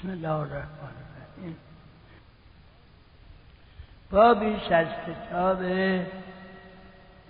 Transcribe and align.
بسم 0.00 0.10
الله 0.10 0.30
الرحمن 0.30 0.94
الرحیم. 1.36 1.56
بابی 4.10 4.74
از 4.74 4.86
کتاب 5.06 5.62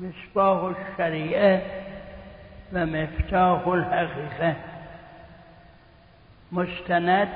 مصباح 0.00 0.64
الشریعه 0.64 1.62
و 2.72 2.86
مفتاح 2.86 3.68
الحقیقه. 3.68 4.56
مستند 6.52 7.28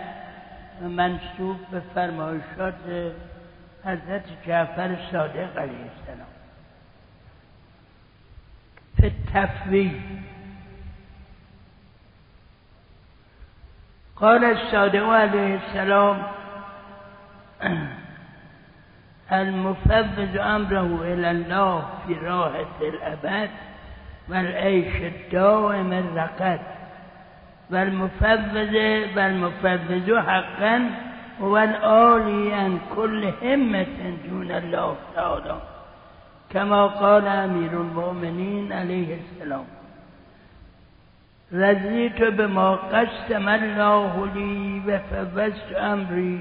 و 0.82 0.88
منصوب 0.88 1.66
به 1.70 1.80
فرمایشات 1.94 2.74
حضرت 3.84 4.24
جعفر 4.46 4.96
صادق 5.12 5.58
علیه 5.58 5.90
السلام. 5.98 6.28
به 8.96 9.12
تفویض 9.34 9.92
قال 14.20 14.44
الصادق 14.44 15.06
علیه 15.08 15.54
السلام 15.54 16.22
المفوض 19.32 20.36
أمره 20.36 21.02
إلى 21.02 21.30
الله 21.30 21.84
في 22.06 22.14
راحة 22.14 22.80
الأبد 22.80 23.50
والعيش 24.28 24.96
الدائم 24.96 25.92
الرقد. 25.92 26.60
والمفوض 27.70 28.54
والمفوض 29.16 30.18
حقا 30.26 30.90
هو 31.40 31.58
الآلي 31.58 32.54
عن 32.54 32.78
كل 32.96 33.32
همة 33.42 34.16
دون 34.28 34.50
الله 34.50 34.96
تعالى 35.14 35.58
كما 36.50 36.86
قال 36.86 37.26
امیر 37.26 37.72
المؤمنین 37.72 38.72
علیه 38.72 39.18
السلام. 39.20 39.64
رضیت 41.54 42.22
بما 42.22 42.74
قسم 42.74 43.48
الله 43.48 44.26
لي 44.34 44.82
وفوزت 44.86 45.72
امری 45.72 46.38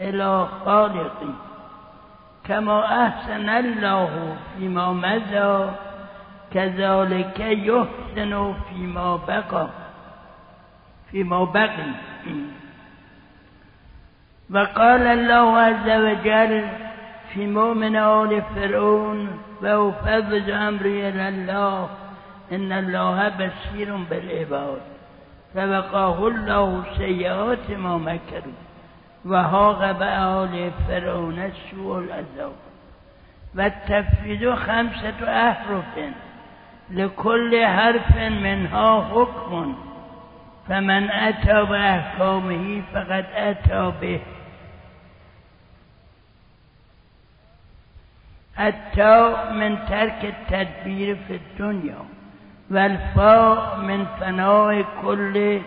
الى 0.00 0.46
خالقی. 0.64 1.34
كما 2.44 3.06
احسن 3.06 3.48
الله 3.48 4.36
فيما 4.58 4.92
مضى 4.92 5.70
كذلك 6.52 7.40
يحسن 7.40 8.54
فيما 8.68 9.16
بقى 9.16 9.66
فيما 11.10 11.44
بقي 11.44 11.92
وقال 14.54 15.06
الله 15.06 15.58
عز 15.58 15.88
وجل 15.88 16.64
في 17.32 17.46
مؤمن 17.46 17.96
آل 17.96 18.42
فرعون 18.54 19.18
وأفوض 19.62 20.48
أمري 20.50 21.08
إلى 21.08 21.28
الله. 21.28 21.88
إن 22.52 22.72
الله 22.72 23.28
بصير 23.28 23.96
بالعباد. 23.96 24.80
فوقاه 25.54 26.28
الله 26.28 26.84
سيئات 26.96 27.70
ما 27.70 27.98
مكروا. 27.98 28.52
وهاق 29.24 29.92
بآل 29.92 30.70
فرعون 30.88 31.52
سوء 31.70 31.98
العذاب 31.98 32.52
والتفويض 33.54 34.54
خمسة 34.54 35.50
أحرف. 35.50 35.98
لكل 36.90 37.66
حرف 37.66 38.16
منها 38.16 39.02
حكم. 39.02 39.76
فمن 40.68 41.10
أتى 41.10 41.64
بأحكامه 41.64 42.82
فقد 42.94 43.26
أتى 43.34 43.92
به. 44.00 44.20
التاء 48.60 49.52
من 49.52 49.86
ترك 49.86 50.24
التدبير 50.24 51.16
في 51.28 51.36
الدنيا. 51.36 51.98
بل 52.70 52.98
فوق 53.14 53.76
من 53.76 54.06
ثناء 54.20 54.84
كل 55.02 55.60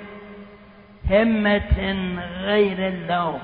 همة 1.10 1.80
غير 2.42 2.88
اللوم 2.88 3.40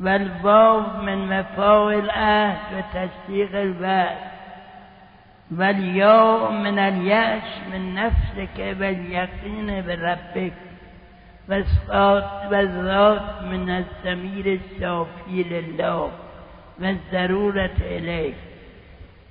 بل 0.00 0.30
فوق 0.42 0.96
من 0.96 1.28
مفاوي 1.28 1.98
الأهل 1.98 2.58
وتشتيق 2.76 3.60
البال 3.60 4.16
بل 5.50 5.96
يوم 5.96 6.62
من 6.62 6.78
اليأس 6.78 7.42
من 7.72 7.94
نفسك 7.94 8.58
واليقين 8.58 9.82
بربك. 9.86 10.52
والذات 12.50 13.42
من 13.42 13.70
الزمير 13.70 14.60
السوفي 14.60 15.42
لله 15.42 16.10
والضرورة 16.80 17.76
إليه 17.80 18.34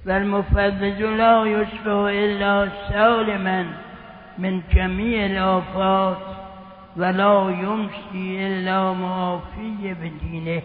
والمفوض 0.05 0.83
لا 1.21 1.45
يشبه 1.45 2.09
إلا 2.09 2.69
سالما 2.89 3.65
من 4.37 4.61
جميع 4.73 5.25
الآفات 5.25 6.17
ولا 6.97 7.49
يمشي 7.49 8.47
إلا 8.47 8.93
معافي 8.93 9.93
بدينه. 10.01 10.61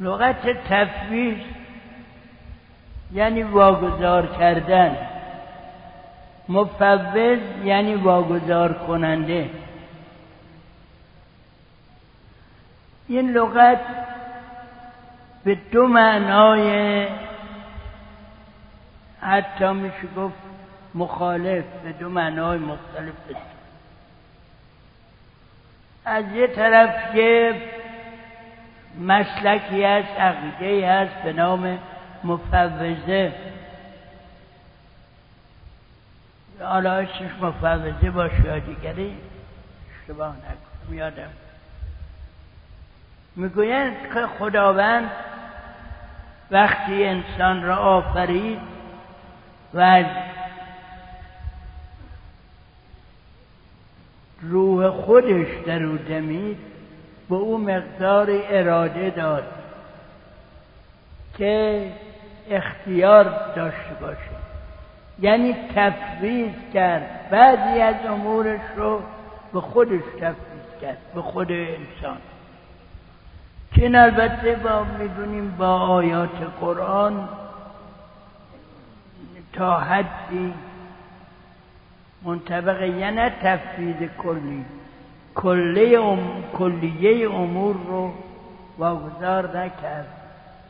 لغت 0.00 0.48
تفویض 0.70 1.38
یعنی 3.12 3.42
واگذار 3.42 4.26
کردن. 4.26 4.96
مفوض 6.48 7.40
یعنی 7.64 7.94
واگذار 7.94 8.72
کننده. 8.72 9.65
این 13.08 13.32
لغت 13.32 13.80
به 15.44 15.54
دو 15.54 15.86
معنای 15.86 17.06
حتی 19.20 19.72
میشه 19.72 20.06
گفت 20.16 20.34
مخالف 20.94 21.64
به 21.84 21.92
دو 21.92 22.08
معنای 22.08 22.58
مختلف 22.58 23.14
است 23.30 23.56
از 26.04 26.24
یه 26.34 26.46
طرف 26.46 27.14
یه 27.14 27.62
مسلکی 29.00 29.84
هست 29.84 30.20
عقیده 30.20 30.90
هست 30.90 31.22
به 31.24 31.32
نام 31.32 31.78
مفوضه. 32.24 33.32
حالا 36.60 36.92
اسمش 36.92 37.30
مفوضه 37.40 38.10
باشه 38.10 38.44
یا 38.44 38.58
دیگری؟ 38.58 39.16
اشتباه 40.00 40.36
نکنم 40.36 40.98
یادم. 40.98 41.45
می‌گویند 43.36 43.96
که 44.14 44.26
خداوند 44.38 45.10
وقتی 46.50 47.04
انسان 47.04 47.62
را 47.62 47.76
آفرید 47.76 48.58
و 49.74 49.80
از 49.80 50.06
روح 54.40 54.90
خودش 54.90 55.46
در 55.66 55.82
او 55.82 55.96
دمید 55.96 56.58
به 57.28 57.34
او 57.34 57.58
مقدار 57.58 58.26
اراده 58.30 59.10
داد 59.10 59.44
که 61.38 61.86
اختیار 62.50 63.24
داشته 63.56 63.94
باشه. 64.00 64.36
یعنی 65.20 65.56
تفویض 65.74 66.52
کرد. 66.74 67.30
بعضی 67.30 67.80
از 67.80 67.94
امورش 68.08 68.60
رو 68.76 69.02
به 69.52 69.60
خودش 69.60 70.02
تفویض 70.20 70.80
کرد 70.80 70.98
به 71.14 71.22
خود 71.22 71.52
انسان. 71.52 72.18
که 73.74 73.82
این 73.82 73.96
البته 73.96 74.54
با 74.54 74.84
می‌دونیم 74.98 75.56
با 75.58 75.78
آیات 75.80 76.42
قرآن 76.60 77.28
تا 79.52 79.80
حدی 79.80 80.54
منطبقه 82.22 82.88
یعنی 82.88 83.30
تفویض 83.42 83.96
کلی 84.18 84.64
کلیه, 85.34 86.00
ام... 86.00 86.44
کلیه 86.58 87.30
امور 87.30 87.76
رو 87.86 88.12
واگذار 88.78 89.58
نکرد. 89.58 90.06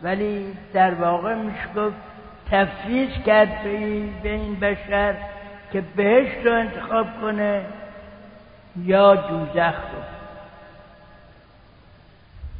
ولی 0.02 0.52
در 0.72 0.94
واقع 0.94 1.34
میشه 1.34 1.68
گفت 1.76 1.96
تفویض 2.50 3.10
کرد 3.26 3.62
به 4.22 4.32
این 4.32 4.54
بشر 4.60 5.14
که 5.72 5.80
بهشت 5.96 6.46
رو 6.46 6.52
انتخاب 6.52 7.06
کنه 7.20 7.62
یا 8.84 9.14
دوزخ 9.14 9.74
رو. 9.74 10.15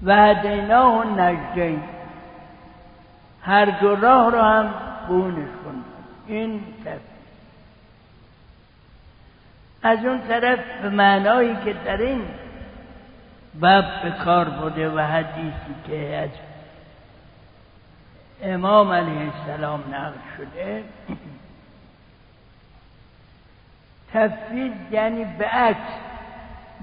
و 0.03 0.17
هدیناه 0.17 1.01
و 1.01 1.21
نجدین 1.21 1.83
هر 3.43 3.65
دو 3.65 3.97
راه 3.97 4.31
رو 4.31 4.41
هم 4.41 4.75
بونش 5.09 5.49
کن. 5.65 5.85
این 6.27 6.61
تفویض 6.85 7.17
از 9.83 10.05
اون 10.05 10.21
طرف 10.29 10.59
به 10.83 10.89
معنایی 10.91 11.57
که 11.65 11.73
در 11.73 11.97
این 11.97 12.23
باب 13.61 13.85
به 14.03 14.11
کار 14.25 14.49
بوده 14.49 14.91
و 14.91 15.01
حدیثی 15.01 15.75
که 15.87 16.17
از 16.17 16.31
امام 18.43 18.93
علیه 18.93 19.33
السلام 19.33 19.81
نقل 19.95 20.19
شده 20.37 20.85
تفویض 24.15 24.73
یعنی 24.91 25.25
به 25.25 25.47
عکس 25.47 25.93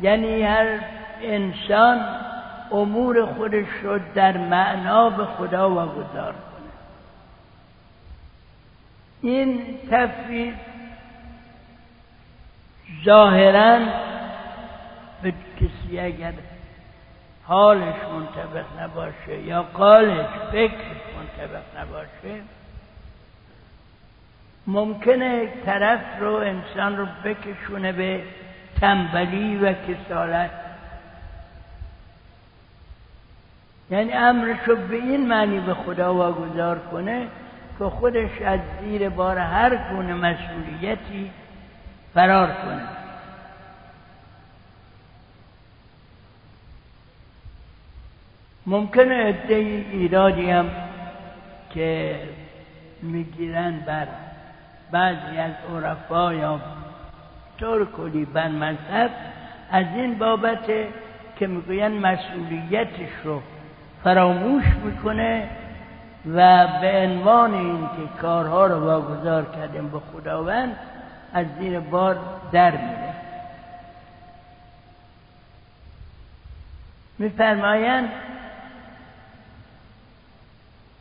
یعنی 0.01 0.43
هر 0.43 0.79
انسان 1.21 2.01
امور 2.71 3.25
خودش 3.25 3.67
رو 3.83 3.99
در 4.15 4.37
معنا 4.37 5.09
به 5.09 5.25
خدا 5.25 5.69
واگذار 5.69 6.31
کنه. 6.33 6.71
این 9.21 9.77
تفویض 9.91 10.53
ظاهرا 13.05 13.79
به 15.23 15.33
کسی 15.59 15.99
اگر 15.99 16.33
حالش 17.45 17.95
منطبق 18.13 18.65
نباشه 18.79 19.41
یا 19.41 19.63
قالش 19.63 20.27
فکرش 20.51 21.01
منطبق 21.17 21.81
نباشه 21.81 22.41
ممکنه 24.67 25.47
طرف 25.65 25.99
رو 26.19 26.33
انسان 26.35 26.97
رو 26.97 27.07
بکشونه 27.23 27.91
به 27.91 28.23
تنبلی 28.81 29.57
و 29.57 29.73
کسالت. 29.73 30.62
یعنی 33.91 34.13
امرش 34.13 34.57
رو 34.67 34.75
به 34.75 34.95
این 34.95 35.27
معنی 35.27 35.59
به 35.59 35.73
خدا 35.73 36.13
واگذار 36.13 36.79
کنه 36.79 37.27
که 37.79 37.85
خودش 37.85 38.41
از 38.45 38.59
زیر 38.81 39.09
بار 39.09 39.37
هر 39.37 39.75
گونه 39.75 40.13
مسئولیتی 40.13 41.31
فرار 42.13 42.47
کنه. 42.47 42.87
ممکنه 48.65 49.15
عده 49.23 49.55
ایرادی 49.91 50.49
هم 50.49 50.69
که 51.73 52.19
می‌گیرن 53.01 53.79
بر 53.79 54.07
بعضی 54.91 55.37
از 55.37 55.51
عرفا 55.73 56.33
یا 56.33 56.59
طور 57.59 57.91
کلی 57.91 58.25
بر 58.25 58.47
مذهب 58.47 59.11
از 59.71 59.85
این 59.95 60.17
بابت 60.17 60.67
که 61.35 61.47
می‌گوین 61.47 61.99
مسئولیتش 61.99 63.09
رو 63.23 63.41
فراموش 64.03 64.63
می‌کنه 64.83 65.49
و 66.33 66.67
به 66.81 67.07
عنوان 67.07 67.53
اینکه 67.53 68.13
کارها 68.21 68.67
رو 68.67 68.85
واگذار 68.85 69.45
کردیم 69.55 69.89
به 69.89 69.99
خداوند 69.99 70.75
از 71.33 71.45
زیر 71.59 71.79
بار 71.79 72.17
در 72.51 72.71
میره. 72.71 73.13
میفرمایند 77.19 78.09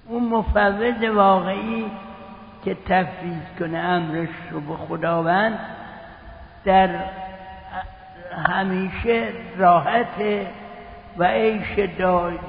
اون 0.06 0.22
مفوض 0.22 1.04
واقعی 1.14 1.90
که 2.64 2.76
تفویض 2.88 3.58
کنه 3.58 3.78
امرش 3.78 4.28
رو 4.50 4.60
به 4.60 4.76
خداوند 4.76 5.58
در 6.64 6.88
همیشه 8.46 9.28
راحت 9.56 10.46
و 11.18 11.24
عیش 11.24 11.90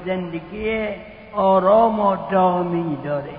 زندگی 0.06 0.88
آرام 1.34 2.00
و 2.00 2.16
دامی 2.30 2.98
داره. 3.04 3.34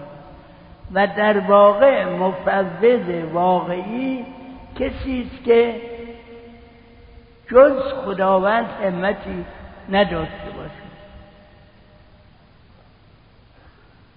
و 0.93 1.07
در 1.07 1.39
واقع 1.39 2.05
مفوض 2.05 3.25
واقعی 3.33 4.25
کسی 4.79 5.31
است 5.31 5.43
که 5.43 5.75
جز 7.51 7.93
خداوند 8.05 8.65
همتی 8.83 9.45
نداشته 9.91 10.51
باشه 10.57 10.85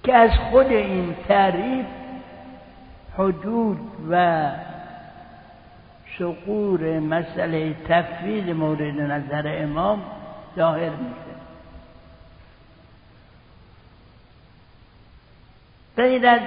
که 0.05 0.15
از 0.15 0.31
خود 0.31 0.67
این 0.67 1.15
تعریف 1.29 1.87
حدود 3.19 3.79
و 4.11 4.51
سقور 6.19 6.99
مسئله 6.99 7.75
تفویض 7.89 8.57
مورد 8.57 9.01
نظر 9.01 9.63
امام 9.63 10.03
ظاهر 10.59 10.91
میشه. 10.91 11.35
غیر 15.97 16.27
از 16.27 16.41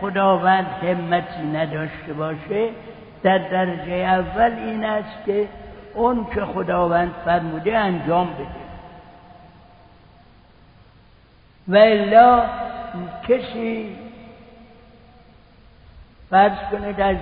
خداوند 0.00 0.66
همتی 0.66 1.42
نداشته 1.42 2.12
باشه 2.12 2.70
در 3.22 3.38
درجه 3.38 3.92
اول 3.92 4.52
این 4.52 4.84
است 4.84 5.24
که 5.26 5.48
اون 5.94 6.26
که 6.34 6.44
خداوند 6.44 7.14
فرموده 7.24 7.78
انجام 7.78 8.34
بده. 8.34 8.68
و 11.68 11.76
الا 11.76 12.44
کسی 13.28 13.96
فرض 16.30 16.58
کنه 16.70 16.92
در 16.92 17.16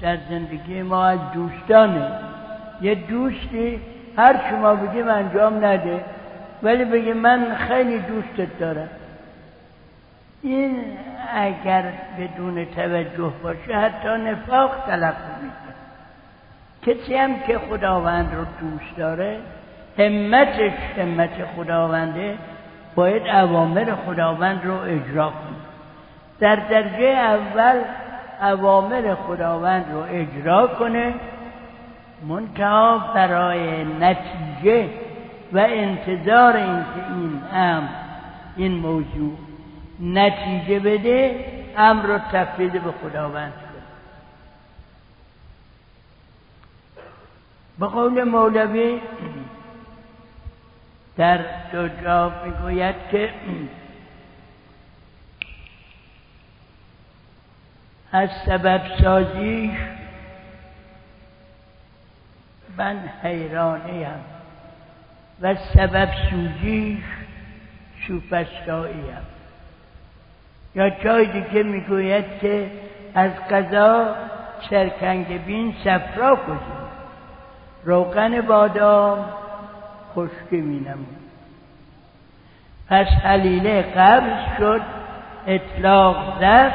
در 0.00 0.18
زندگی 0.30 0.82
ما 0.82 1.06
از 1.06 1.18
دوستانه. 1.34 2.10
یه 2.80 2.94
دوستی 2.94 3.80
هر 4.16 4.36
شما 4.50 4.74
بگیم 4.74 5.08
انجام 5.08 5.64
نده. 5.64 6.00
ولی 6.62 6.84
بگه 6.84 7.14
من 7.14 7.54
خیلی 7.54 7.98
دوستت 7.98 8.58
دارم. 8.58 8.88
این 10.42 10.84
اگر 11.34 11.84
بدون 12.18 12.64
توجه 12.64 13.32
باشه 13.42 13.76
حتی 13.76 14.08
نفاق 14.08 14.70
تلقی 14.86 15.32
می‌کنه. 15.42 15.74
کسی 16.86 17.16
هم 17.16 17.40
که 17.46 17.58
خداوند 17.58 18.34
رو 18.34 18.44
دوست 18.44 18.96
داره 18.96 19.38
همتش 19.98 20.72
همت 20.98 21.44
خداونده 21.56 22.38
باید 22.94 23.28
اوامر 23.28 23.94
خداوند 24.06 24.64
رو 24.64 24.80
اجرا 24.80 25.28
کنه. 25.30 25.58
در 26.40 26.56
درجه 26.56 27.06
اول 27.06 27.80
اوامر 28.42 29.14
خداوند 29.14 29.84
رو 29.92 30.04
اجرا 30.10 30.66
کنه. 30.66 31.14
منتها 32.22 33.12
برای 33.14 33.84
نتیجه 33.84 34.90
و 35.52 35.58
انتظار 35.58 36.56
اینکه 36.56 37.08
این 37.08 37.42
امر 37.52 37.88
این 38.56 38.72
موضوع 38.72 39.38
نتیجه 40.00 40.78
بده 40.78 41.44
امر 41.76 42.06
رو 42.06 42.18
تفویض 42.32 42.72
به 42.72 42.92
خداوند 42.92 43.52
کنه. 43.52 43.82
به 47.78 47.86
قول 47.86 48.24
مولوی 48.24 49.00
در 51.16 51.38
دو 51.72 51.88
جا 51.88 52.32
می‌گوید 52.44 52.94
که 53.10 53.30
از 58.12 58.30
سبب 58.46 58.82
سازیش 59.02 59.70
من 62.76 62.98
حیرانیم 63.22 64.24
و 65.40 65.54
سبب 65.54 66.08
سوزیش 66.30 67.04
سوپستاییم 68.06 69.26
یا 70.74 70.90
جای 70.90 71.26
دیگه 71.26 71.62
می‌گوید 71.62 72.24
که 72.40 72.70
از 73.14 73.30
قضا 73.50 74.14
سرکنگ 74.70 75.44
بین 75.44 75.74
سفرا 75.84 76.36
کجا 76.36 76.88
روغن 77.84 78.40
بادام 78.40 79.24
خشکی 80.14 80.60
می 80.60 80.86
پس 82.88 83.06
حلیله 83.06 83.82
قبض 83.82 84.58
شد 84.58 84.82
اطلاق 85.46 86.40
زد 86.40 86.72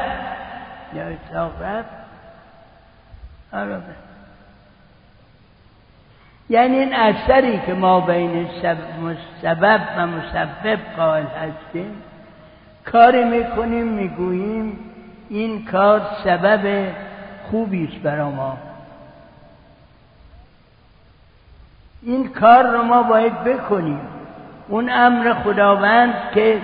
یا 0.94 1.06
اطلاق 1.06 1.62
رفت؟ 1.62 1.88
آره. 3.52 4.07
یعنی 6.50 6.76
این 6.76 6.94
اثری 6.94 7.60
که 7.66 7.74
ما 7.74 8.00
بین 8.00 8.48
سبب 9.42 9.80
و 9.96 10.06
مسبب 10.06 10.78
قائل 10.96 11.24
هستیم 11.24 12.02
کاری 12.84 13.24
می‌کنیم 13.24 13.86
می‌گوییم 13.86 14.78
این 15.28 15.64
کار 15.64 16.02
سبب 16.24 16.92
خوبی 17.50 17.88
است 17.92 18.02
برای 18.02 18.32
ما. 18.32 18.56
این 22.02 22.28
کار 22.28 22.66
رو 22.66 22.82
ما 22.82 23.02
باید 23.02 23.44
بکنیم. 23.44 24.00
اون 24.68 24.90
امر 24.90 25.34
خداوند 25.34 26.14
که 26.34 26.58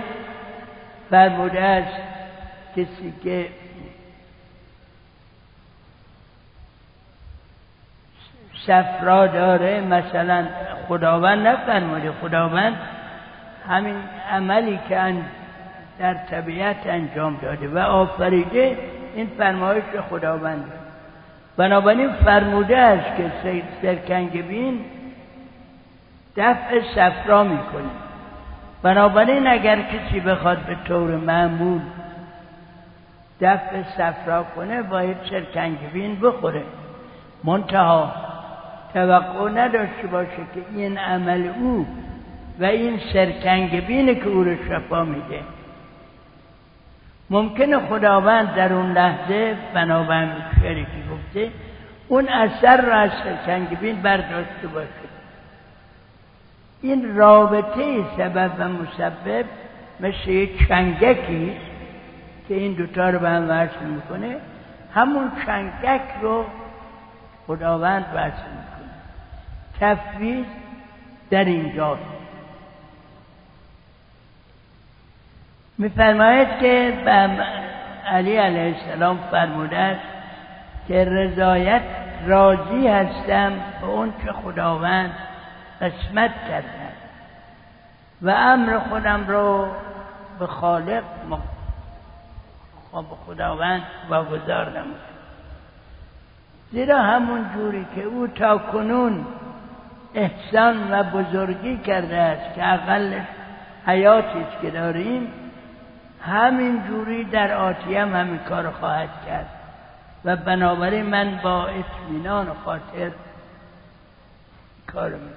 فرموده 1.09 1.61
است 1.61 1.97
کسی 2.75 3.13
که 3.23 3.47
صفرا 8.67 9.27
داره 9.27 9.81
مثلا 9.81 10.45
خداوند 10.87 11.47
نفرموده 11.47 12.11
خداوند 12.21 12.75
همین 13.69 13.95
عملی 14.31 14.79
که 14.89 15.13
در 15.99 16.13
طبیعت 16.13 16.87
انجام 16.87 17.37
داده 17.41 17.67
و 17.67 17.77
آفریده 17.77 18.77
این 19.15 19.29
فرمایش 19.37 19.83
خداوند. 20.09 20.63
بنابراین 21.57 22.13
فرموده 22.13 22.77
است 22.77 23.17
که 23.17 23.31
سرکنگ 23.81 24.47
بین 24.47 24.79
دفع 26.37 26.81
صفرا 26.95 27.43
می‌کنه. 27.43 27.89
بنابراین 28.81 29.47
اگر 29.47 29.81
کسی 29.81 30.19
بخواد 30.19 30.57
به 30.57 30.75
طور 30.87 31.15
معمول 31.15 31.81
دفع 33.41 33.83
صفرا 33.97 34.43
کنه 34.55 34.81
باید 34.81 35.17
بین 35.93 36.19
بخوره. 36.19 36.63
منتها 37.43 38.13
توقع 38.95 39.49
نداشته 39.49 40.07
باشه 40.11 40.37
که 40.53 40.61
این 40.75 40.97
عمل 40.97 41.49
او 41.59 41.87
و 42.59 42.65
این 42.65 42.99
سرکنگ 43.13 43.85
بینه 43.85 44.15
که 44.15 44.27
او 44.27 44.43
رو 44.43 44.55
شفا 44.69 45.03
میده. 45.03 45.39
ممکنه 47.29 47.79
خداوند 47.79 48.55
در 48.55 48.73
اون 48.73 48.91
لحظه 48.91 49.57
بنابراین 49.73 50.29
شعری 50.61 50.83
که 50.83 51.13
گفته 51.13 51.51
اون 52.07 52.29
اثر 52.29 52.81
را 52.81 52.95
از 52.95 53.11
سنگبین 53.45 54.01
برداشته 54.01 54.67
باشه. 54.73 54.89
این 56.81 57.15
رابطه 57.15 58.03
سبب 58.17 58.51
و 58.57 58.69
مسبب 58.69 59.45
مثل 59.99 60.29
یک 60.29 60.67
چنگکی 60.67 61.53
که 62.47 62.53
این 62.53 62.73
دوتا 62.73 63.09
رو 63.09 63.19
به 63.19 63.29
هم 63.29 63.49
وصل 63.49 63.85
می‌کنه 63.85 64.37
همون 64.93 65.31
چنگک 65.45 66.01
رو 66.21 66.45
خداوند 67.47 68.05
وصل 68.15 68.49
می‌کنه. 68.51 68.74
تفویض 69.79 70.45
در 71.29 71.45
اینجاست 71.45 72.01
میفرماید 75.77 76.59
که 76.59 76.93
علی 78.05 78.35
علیه 78.35 78.75
السلام 78.75 79.19
فرموده 79.31 79.77
است 79.77 80.05
که 80.87 81.05
رضایت 81.05 81.81
راضی 82.25 82.87
هستم 82.87 83.53
به 83.81 83.87
اون 83.87 84.13
که 84.25 84.31
خداوند 84.31 85.11
قسمت 85.81 86.31
کرده. 86.47 86.85
و 88.21 88.29
امر 88.29 88.79
خودم 88.79 89.27
رو 89.27 89.67
به 90.39 90.47
خالق 90.47 91.03
خب 92.91 93.05
خداوند 93.27 93.81
واگذار 94.09 94.69
نمود. 94.69 94.99
زیرا 96.71 97.01
همون 97.01 97.45
جوری 97.53 97.85
که 97.95 98.03
او 98.03 98.27
تا 98.27 98.57
کنون 98.57 99.25
احسان 100.15 100.91
و 100.91 101.03
بزرگی 101.03 101.77
کرده 101.77 102.17
است 102.17 102.55
که 102.55 102.73
اقلش 102.73 103.25
حیاتی 103.85 104.45
که 104.61 104.69
داریم 104.69 105.27
همین 106.21 106.83
جوری 106.87 107.23
در 107.23 107.53
آتی 107.53 107.95
هم 107.95 108.15
همین 108.15 108.39
کار 108.49 108.71
خواهد 108.71 109.09
کرد. 109.25 109.49
و 110.25 110.35
بنابراین 110.35 111.05
من 111.05 111.39
با 111.43 111.67
اطمینان 111.67 112.47
و 112.47 112.53
خاطر 112.65 113.11
کار 114.87 115.09
می‌کنم. 115.09 115.35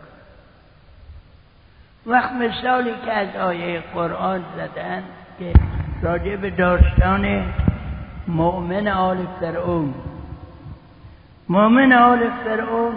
وقت 2.07 2.33
مثالی 2.33 2.95
که 3.05 3.13
از 3.13 3.37
آیه 3.37 3.83
قرآن 3.95 4.45
زدن 4.57 5.03
که 5.39 5.53
راجع 6.03 6.37
به 6.37 6.51
داستان 6.51 7.53
مؤمن 8.29 8.89
آل 8.89 9.27
فرعون. 9.41 9.95
مؤمن 11.49 11.93
آل 11.93 12.31
فرعون 12.45 12.95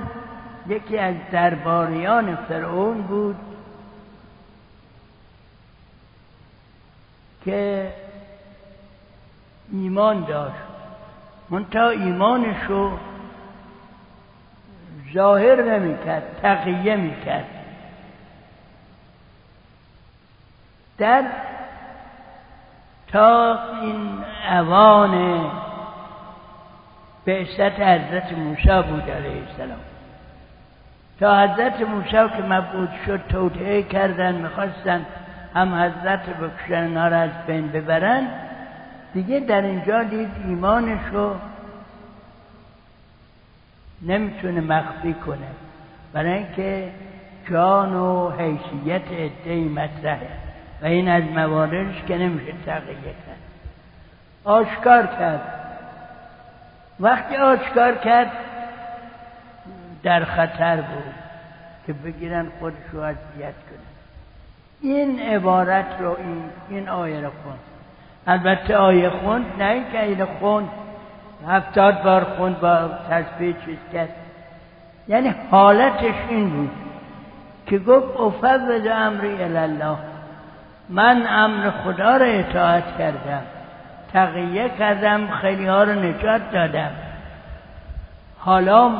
یکی 0.67 0.97
از 0.97 1.15
درباریان 1.31 2.35
فرعون 2.35 3.01
بود 3.01 3.35
که 7.45 7.93
ایمان 9.71 10.25
داشت. 10.25 10.55
منتها 11.49 11.89
ایمانش 11.89 12.63
رو 12.67 12.97
ظاهر 15.13 15.61
نمی‌کرد 15.61 16.39
تقیه 16.41 16.95
می‌کرد. 16.95 17.45
در 20.97 21.23
تا 23.07 23.59
این 23.81 24.23
اوان 24.51 25.45
بعثت 27.25 27.79
حضرت 27.79 28.33
موسی 28.33 28.81
بود 28.89 29.09
علیه 29.09 29.43
السلام. 29.47 29.90
تا 31.21 31.39
حضرت 31.41 31.81
موسی 31.81 32.35
که 32.37 32.43
مبعود 32.49 32.89
شد 33.05 33.21
توطعه 33.29 33.83
کردن 33.83 34.35
می‌خواستن 34.35 35.05
هم 35.55 35.75
حضرت 35.75 36.19
بکشن 36.29 36.83
اینا 36.83 37.03
از 37.03 37.29
بین 37.47 37.67
ببرن. 37.67 38.27
دیگه 39.13 39.39
در 39.39 39.61
اینجا 39.61 40.03
دید 40.03 40.29
ایمانش 40.45 40.99
رو 41.11 41.35
نمی‌تونه 44.01 44.61
مخفی 44.61 45.13
کنه. 45.13 45.47
برای 46.13 46.33
اینکه 46.33 46.91
جان 47.49 47.95
و 47.95 48.29
حیثیت 48.29 49.01
ادهی 49.11 49.63
مطرحه 49.63 50.29
و 50.81 50.85
این 50.85 51.09
از 51.09 51.23
مواردش 51.23 52.03
که 52.07 52.17
نمیشه 52.17 52.53
تغییر 52.65 52.97
کرد. 52.97 53.41
آشکار 54.43 55.07
کرد. 55.07 55.41
وقتی 56.99 57.35
آشکار 57.35 57.95
کرد 57.95 58.31
در 60.03 60.25
خطر 60.25 60.75
بود. 60.75 61.10
که 61.87 61.93
بگیرن 61.93 62.47
خودش 62.59 62.75
رو 62.91 62.99
اذیت 62.99 63.17
کنن. 63.37 63.91
این 64.81 65.19
عبارت 65.19 65.85
رو 65.99 66.17
این, 66.17 66.43
این 66.69 66.89
آیه 66.89 67.21
رو 67.21 67.29
خوند 67.43 67.59
البته 68.27 68.77
آیه 68.77 69.09
خوند 69.09 69.45
نه 69.59 69.65
اینکه 69.65 70.03
این 70.03 70.25
خوند 70.25 70.69
هفتاد 71.47 72.03
بار 72.03 72.23
خوند 72.23 72.59
با 72.59 72.89
تسبیح 73.09 73.55
چیز 73.65 73.77
کرد. 73.93 74.09
یعنی 75.07 75.35
حالتش 75.51 76.15
این 76.29 76.49
بود 76.49 76.71
که 77.65 77.79
گفت 77.79 78.19
افوض 78.19 78.87
امری 78.91 79.43
الله 79.43 79.97
من 80.89 81.27
امر 81.29 81.69
خدا 81.69 82.17
را 82.17 82.25
اطاعت 82.25 82.97
کردم. 82.97 83.41
تقیه 84.13 84.69
کردم 84.79 85.27
خیلی 85.27 85.67
ها 85.67 85.83
رو 85.83 85.93
نجات 85.93 86.51
دادم. 86.51 86.91
حالا 88.39 88.91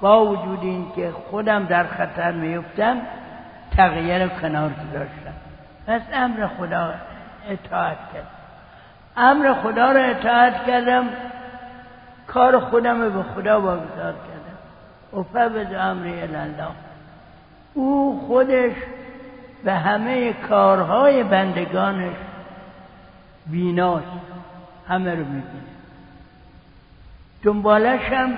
با 0.00 0.26
وجود 0.26 0.62
این 0.62 0.92
که 0.96 1.12
خودم 1.30 1.64
در 1.64 1.86
خطر 1.86 2.32
میفتم 2.32 2.96
تقیه 3.76 4.18
رو 4.18 4.28
کنار 4.28 4.70
گذاشتم. 4.70 5.34
پس 5.86 6.00
امر 6.12 6.46
خدا 6.46 6.94
اطاعت 7.48 7.98
کردم 8.14 8.26
امر 9.16 9.54
خدا 9.54 9.92
رو 9.92 10.10
اطاعت 10.10 10.66
کردم 10.66 11.04
کار 12.26 12.60
خودم 12.60 13.02
رو 13.02 13.10
به 13.10 13.22
خدا 13.22 13.60
واگذار 13.60 14.14
کردم. 14.14 15.48
به 15.48 15.76
امری 15.76 16.20
الله 16.20 16.68
او 17.74 18.24
خودش 18.26 18.72
به 19.64 19.72
همه 19.72 20.32
کارهای 20.32 21.22
بندگانش 21.22 22.16
بیناست. 23.46 24.06
همه 24.88 25.10
رو 25.10 25.24
می‌بینه. 25.24 25.70
دنبالش 27.42 28.00
هم 28.00 28.34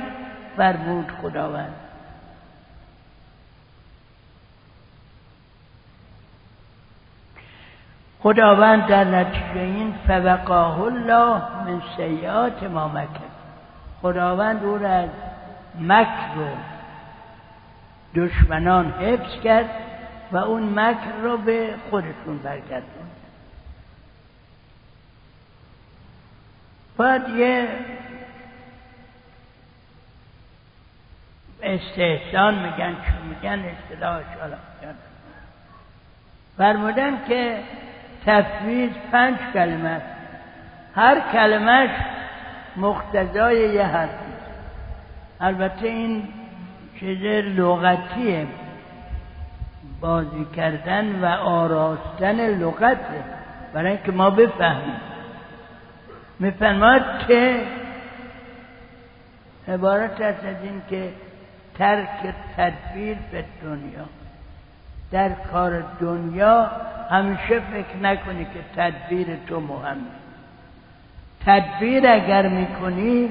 فرمود 0.57 1.13
خداوند. 1.23 1.75
خداوند 8.23 8.87
در 8.87 9.05
نتیجه 9.05 9.61
این 9.61 9.95
فوقاه 10.07 10.81
الله 10.83 11.43
من 11.67 11.83
سیعات 11.97 12.63
ما 12.63 12.89
مکر. 12.89 13.33
خداوند 14.03 14.65
او 14.65 14.79
را 14.79 14.91
از 14.91 15.09
مکر 15.81 16.39
و 16.39 16.57
دشمنان 18.15 18.91
حفظ 18.91 19.41
کرد 19.45 19.71
و 20.33 20.37
اون 20.37 20.79
مکر 20.81 21.13
رو 21.23 21.37
به 21.37 21.75
خودشون 21.91 22.39
برگردون 22.39 23.03
باید 26.97 27.29
یه 27.29 27.69
استحسان 31.63 32.55
میگن 32.55 32.93
چون 32.93 33.29
میگن 33.29 33.65
اصطلاحش 33.65 34.25
حالا 34.41 34.57
فرمودن 36.59 37.25
که 37.29 37.59
تفویض 38.27 38.91
پنج 39.13 39.37
کلمه 39.55 39.89
است. 39.89 40.07
هر 40.95 41.21
کلمهش 41.33 41.91
مقتضای 42.77 43.75
یه 43.75 43.83
حرفی 43.83 44.33
البته 45.41 45.87
این 45.87 46.29
چیز 47.01 47.23
لغتیه. 47.59 48.47
بازی 50.01 50.47
کردن 50.57 51.21
و 51.21 51.27
آراستن 51.27 52.41
لغته 52.41 53.25
برای 53.75 53.93
اینکه 53.93 54.13
ما 54.13 54.31
بفهمیم. 54.31 55.01
میفرماد 56.39 57.27
که 57.29 57.61
عبارت 59.69 60.21
است 60.21 60.45
از 60.45 60.57
این 60.63 60.83
که 60.91 61.13
ترک 61.79 62.35
تدبیر 62.57 63.17
به 63.33 63.45
دنیا. 63.63 64.05
در 65.11 65.29
کار 65.29 65.83
دنیا 66.01 66.71
همیشه 67.11 67.61
فکر 67.61 67.97
نکنی 68.03 68.45
که 68.45 68.61
تدبیر 68.77 69.27
تو 69.47 69.61
مهمه. 69.61 70.01
تدبیر 71.47 72.07
اگر 72.07 72.49
می‌کنی 72.49 73.31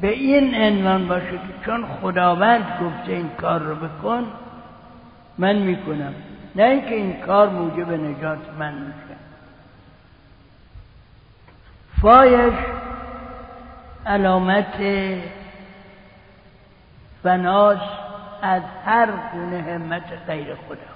به 0.00 0.08
این 0.08 0.54
عنوان 0.54 1.08
باشه 1.08 1.30
که 1.30 1.66
چون 1.66 1.86
خداوند 1.86 2.64
گفته 2.82 3.12
این 3.12 3.28
کار 3.28 3.60
رو 3.60 3.74
بکن 3.74 4.26
من 5.38 5.56
می‌کنم. 5.56 6.14
نه 6.54 6.62
اینکه 6.62 6.94
این 6.94 7.20
کار 7.20 7.48
موجب 7.48 7.92
نجات 7.92 8.38
من 8.58 8.74
میشه. 8.74 9.16
فایش 12.00 12.54
علامت 14.06 14.74
فناس 17.22 17.78
از 18.42 18.62
هر 18.84 19.10
گونه 19.32 19.62
همت 19.62 20.12
غیر 20.26 20.54
خدا. 20.54 20.90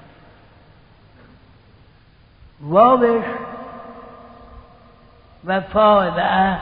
وفا 5.44 6.10
و 6.16 6.58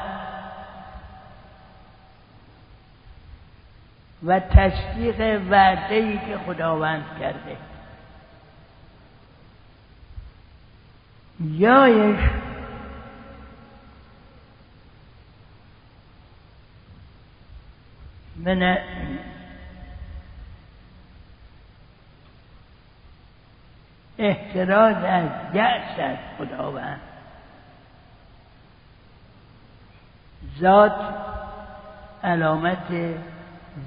و 4.27 4.41
تصدیق 4.41 5.21
وعده 5.51 6.19
که 6.19 6.39
خداوند 6.47 7.05
کرده. 7.21 7.57
یایش 11.41 12.21
من 18.37 18.79
احتراز 24.19 24.97
از 25.05 25.29
یأس 25.55 25.99
از 25.99 26.17
خداوند. 26.39 27.01
ذات 30.61 31.01
علامت 32.25 33.17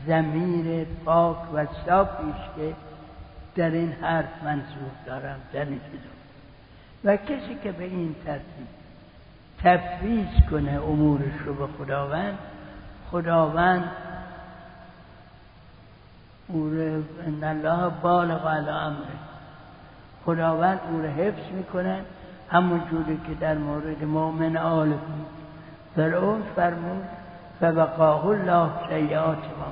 زمیر 0.08 0.86
پاک 1.06 1.54
و 1.54 1.66
صافیش 1.86 2.36
که 2.56 2.74
در 3.56 3.70
این 3.70 3.92
حرف 3.92 4.44
منصور 4.44 4.92
دارم 5.06 5.40
در 5.54 5.66
این 5.66 5.82
و 7.04 7.18
کسی 7.18 7.56
که 7.64 7.72
به 7.72 7.84
این 7.84 8.16
ترتیب 8.26 8.68
تفویض 9.64 10.50
کنه 10.52 10.72
امورش 10.72 11.34
رو 11.46 11.54
به 11.54 11.68
خداوند 11.78 12.38
خداوند 13.12 13.92
او 16.48 16.72
ان 17.28 17.44
الله 17.44 17.90
بالغ 17.90 18.48
علی 18.48 18.70
امره. 18.70 19.25
خداوند 20.26 20.80
او 20.92 21.02
رو 21.02 21.08
حفظ 21.08 21.52
می‌کنه. 21.52 22.02
همون 22.50 22.82
جوری 22.92 23.20
که 23.28 23.34
در 23.40 23.58
مورد 23.58 24.04
مؤمن 24.04 24.58
آل 24.58 24.94
فرعون 25.96 26.44
فرمود 26.56 27.04
فبقاه 27.60 28.26
الله 28.26 28.70
سیعات 28.90 29.38
ما 29.38 29.66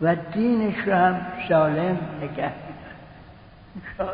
و 0.00 0.16
دینش 0.16 0.76
رو 0.86 0.94
هم 0.94 1.26
سالم 1.48 1.98
نگه 2.20 2.52
میدن 2.66 4.08